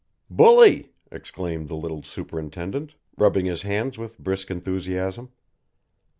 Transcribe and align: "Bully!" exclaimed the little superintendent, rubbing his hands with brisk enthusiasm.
"Bully!" 0.31 0.93
exclaimed 1.11 1.67
the 1.67 1.75
little 1.75 2.01
superintendent, 2.01 2.95
rubbing 3.19 3.45
his 3.45 3.61
hands 3.61 3.99
with 3.99 4.17
brisk 4.17 4.49
enthusiasm. 4.49 5.29